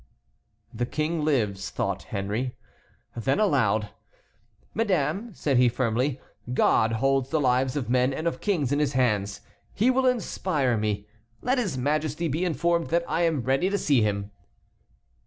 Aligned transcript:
"The 0.73 0.87
King 0.87 1.23
lives," 1.23 1.69
thought 1.69 2.05
Henry. 2.05 2.55
Then 3.15 3.39
aloud: 3.39 3.89
"Madame," 4.73 5.31
said 5.35 5.57
he, 5.57 5.69
firmly, 5.69 6.19
"God 6.55 6.93
holds 6.93 7.29
the 7.29 7.39
lives 7.39 7.75
of 7.77 7.87
men 7.87 8.11
and 8.11 8.25
of 8.25 8.41
kings 8.41 8.71
in 8.71 8.79
his 8.79 8.93
hands. 8.93 9.41
He 9.75 9.91
will 9.91 10.07
inspire 10.07 10.75
me. 10.75 11.05
Let 11.43 11.59
his 11.59 11.77
Majesty 11.77 12.27
be 12.27 12.43
informed 12.43 12.87
that 12.87 13.05
I 13.07 13.21
am 13.21 13.43
ready 13.43 13.69
to 13.69 13.77
see 13.77 14.01
him." 14.01 14.31